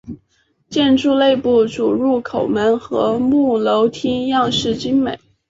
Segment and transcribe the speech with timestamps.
[0.67, 5.19] 建筑内部主入口门和木楼梯样式精美。